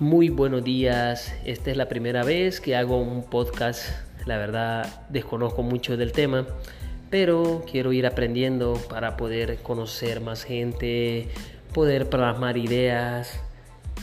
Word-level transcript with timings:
Muy 0.00 0.30
buenos 0.30 0.64
días, 0.64 1.34
esta 1.44 1.70
es 1.70 1.76
la 1.76 1.86
primera 1.86 2.24
vez 2.24 2.62
que 2.62 2.74
hago 2.74 3.02
un 3.02 3.22
podcast, 3.22 3.84
la 4.24 4.38
verdad 4.38 5.04
desconozco 5.10 5.62
mucho 5.62 5.98
del 5.98 6.12
tema, 6.12 6.46
pero 7.10 7.66
quiero 7.70 7.92
ir 7.92 8.06
aprendiendo 8.06 8.80
para 8.88 9.18
poder 9.18 9.58
conocer 9.58 10.22
más 10.22 10.44
gente, 10.44 11.28
poder 11.74 12.08
plasmar 12.08 12.56
ideas. 12.56 13.40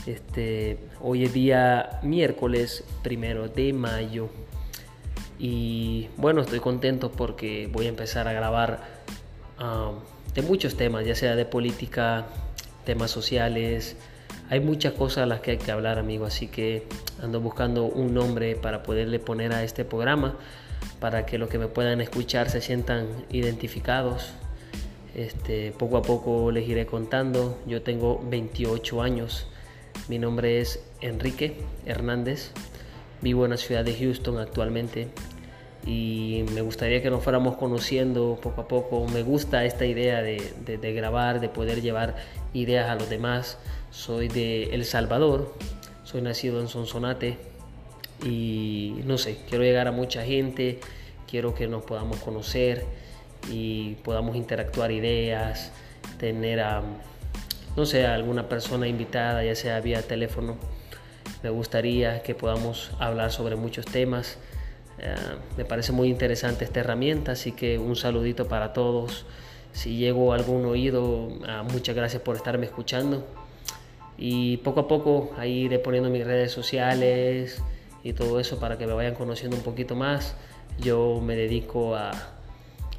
Este, 0.06 0.78
hoy 1.00 1.24
es 1.24 1.32
día 1.32 1.98
miércoles 2.04 2.84
primero 3.02 3.48
de 3.48 3.72
mayo. 3.72 4.28
Y 5.36 6.10
bueno, 6.16 6.42
estoy 6.42 6.60
contento 6.60 7.10
porque 7.10 7.68
voy 7.72 7.86
a 7.86 7.88
empezar 7.88 8.28
a 8.28 8.32
grabar 8.32 8.84
um, 9.60 9.96
de 10.32 10.42
muchos 10.42 10.76
temas, 10.76 11.04
ya 11.04 11.16
sea 11.16 11.34
de 11.34 11.44
política, 11.44 12.28
temas 12.84 13.10
sociales, 13.10 13.96
hay 14.50 14.60
muchas 14.60 14.94
cosas 14.94 15.24
a 15.24 15.26
las 15.26 15.40
que 15.40 15.52
hay 15.52 15.58
que 15.58 15.70
hablar, 15.70 15.98
amigo, 15.98 16.24
así 16.24 16.48
que 16.48 16.86
ando 17.22 17.40
buscando 17.40 17.84
un 17.84 18.14
nombre 18.14 18.56
para 18.56 18.82
poderle 18.82 19.18
poner 19.18 19.52
a 19.52 19.62
este 19.62 19.84
programa, 19.84 20.36
para 21.00 21.26
que 21.26 21.38
los 21.38 21.48
que 21.48 21.58
me 21.58 21.68
puedan 21.68 22.00
escuchar 22.00 22.48
se 22.48 22.60
sientan 22.60 23.06
identificados. 23.30 24.32
Este, 25.14 25.72
poco 25.72 25.96
a 25.96 26.02
poco 26.02 26.50
les 26.50 26.68
iré 26.68 26.86
contando. 26.86 27.58
Yo 27.66 27.82
tengo 27.82 28.24
28 28.28 29.02
años. 29.02 29.48
Mi 30.08 30.18
nombre 30.18 30.60
es 30.60 30.80
Enrique 31.00 31.56
Hernández. 31.86 32.52
Vivo 33.20 33.44
en 33.44 33.50
la 33.50 33.56
ciudad 33.56 33.84
de 33.84 33.94
Houston 33.94 34.38
actualmente 34.38 35.08
y 35.86 36.44
me 36.54 36.60
gustaría 36.60 37.02
que 37.02 37.10
nos 37.10 37.22
fuéramos 37.22 37.56
conociendo 37.56 38.38
poco 38.42 38.62
a 38.62 38.68
poco. 38.68 39.06
Me 39.08 39.22
gusta 39.22 39.64
esta 39.64 39.86
idea 39.86 40.22
de, 40.22 40.52
de, 40.64 40.92
grabar, 40.92 41.40
de 41.40 41.48
poder 41.48 41.80
llevar 41.80 42.16
ideas 42.52 42.90
a 42.90 42.94
los 42.94 43.08
demás. 43.08 43.58
Soy 43.90 44.28
de 44.28 44.74
El 44.74 44.84
Salvador, 44.84 45.54
soy 46.04 46.20
nacido 46.20 46.60
en 46.60 46.68
Sonsonate 46.68 47.38
y 48.24 48.96
no 49.04 49.16
sé, 49.16 49.38
quiero 49.48 49.64
llegar 49.64 49.88
a 49.88 49.92
mucha 49.92 50.24
gente, 50.24 50.80
quiero 51.28 51.54
que 51.54 51.68
nos 51.68 51.84
podamos 51.84 52.18
conocer 52.18 52.84
y 53.50 53.94
podamos 54.04 54.36
interactuar 54.36 54.90
ideas, 54.90 55.72
tener 56.18 56.60
a, 56.60 56.82
no 57.76 57.86
sé, 57.86 58.06
alguna 58.06 58.48
persona 58.48 58.88
invitada, 58.88 59.42
ya 59.44 59.54
sea 59.54 59.80
vía 59.80 60.02
teléfono. 60.02 60.56
Me 61.42 61.50
gustaría 61.50 62.22
que 62.22 62.34
podamos 62.34 62.90
hablar 62.98 63.30
sobre 63.30 63.56
muchos 63.56 63.86
temas 63.86 64.38
me 65.56 65.64
parece 65.64 65.92
muy 65.92 66.08
interesante 66.08 66.64
esta 66.64 66.80
herramienta, 66.80 67.32
así 67.32 67.52
que 67.52 67.78
un 67.78 67.96
saludito 67.96 68.48
para 68.48 68.72
todos. 68.72 69.26
Si 69.72 69.96
llego 69.96 70.32
a 70.32 70.36
algún 70.36 70.64
oído, 70.66 71.28
ah, 71.46 71.62
muchas 71.62 71.94
gracias 71.94 72.22
por 72.22 72.36
estarme 72.36 72.66
escuchando. 72.66 73.24
Y 74.16 74.56
poco 74.58 74.80
a 74.80 74.88
poco 74.88 75.32
ahí 75.38 75.64
iré 75.66 75.78
poniendo 75.78 76.10
mis 76.10 76.26
redes 76.26 76.50
sociales 76.50 77.62
y 78.02 78.12
todo 78.12 78.40
eso 78.40 78.58
para 78.58 78.76
que 78.76 78.86
me 78.86 78.92
vayan 78.92 79.14
conociendo 79.14 79.56
un 79.56 79.62
poquito 79.62 79.94
más. 79.94 80.34
Yo 80.78 81.20
me 81.20 81.36
dedico 81.36 81.94
a, 81.94 82.10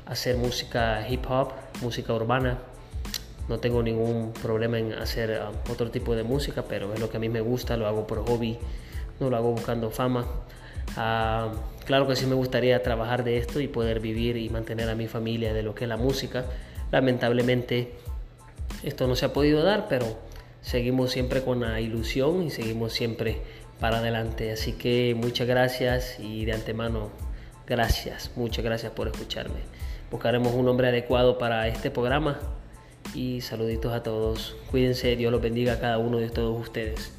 hacer 0.05 0.38
música 0.38 1.08
hip 1.08 1.25
hop, 1.30 1.52
música 1.81 2.14
urbana. 2.14 2.58
No 3.47 3.59
tengo 3.59 3.83
ningún 3.83 4.33
problema 4.33 4.80
en 4.80 4.94
hacer 4.94 5.39
ah, 5.42 5.52
otro 5.70 5.92
tipo 5.92 6.16
de 6.16 6.23
música, 6.23 6.64
pero 6.67 6.94
es 6.94 7.00
lo 7.00 7.09
que 7.09 7.17
a 7.17 7.20
mí 7.20 7.30
me 7.30 7.42
gusta, 7.42 7.77
lo 7.77 7.88
hago 7.88 8.08
por 8.08 8.25
hobby, 8.25 8.58
no 9.20 9.30
lo 9.30 9.38
hago 9.38 9.52
buscando 9.52 9.92
fama. 9.92 10.25
Ah, 11.02 11.53
claro 11.86 12.09
que 12.09 12.17
sí 12.17 12.25
me 12.25 12.36
gustaría 12.36 12.83
trabajar 12.83 13.23
de 13.23 13.38
esto 13.38 13.61
y 13.61 13.69
poder 13.69 14.02
vivir 14.02 14.36
y 14.36 14.50
mantener 14.50 14.89
a 14.89 14.95
mi 14.95 15.08
familia 15.08 15.53
de 15.53 15.64
lo 15.64 15.73
que 15.73 15.86
es 15.86 15.89
la 15.89 15.95
música. 15.95 16.44
Lamentablemente 16.92 17.94
esto 18.83 19.08
no 19.08 19.16
se 19.16 19.23
ha 19.23 19.31
podido 19.31 19.64
dar, 19.64 19.88
pero 19.88 20.20
seguimos 20.61 21.11
siempre 21.11 21.42
con 21.42 21.61
la 21.61 21.80
ilusión 21.80 22.44
y 22.44 22.50
seguimos 22.50 22.92
siempre 22.92 23.38
para 23.80 23.99
adelante. 23.99 24.52
Así 24.52 24.73
que 24.73 25.15
muchas 25.15 25.48
gracias 25.48 26.20
y 26.20 26.43
de 26.43 26.52
antemano 26.52 27.11
gracias, 27.65 28.32
muchas 28.36 28.65
gracias 28.65 28.92
por 28.92 29.08
escucharme. 29.08 29.61
Buscaremos 30.11 30.54
un 30.54 30.65
nombre 30.65 30.89
adecuado 30.89 31.38
para 31.38 31.65
este 31.70 31.92
programa 31.92 32.42
y 33.15 33.39
saluditos 33.39 33.93
a 33.93 34.04
todos. 34.04 34.58
Cuídense, 34.70 35.15
Dios 35.15 35.32
los 35.32 35.42
bendiga 35.42 35.73
a 35.73 35.80
cada 35.80 35.98
uno 35.98 36.17
de 36.17 36.30
todos 36.30 36.59
ustedes. 36.59 37.19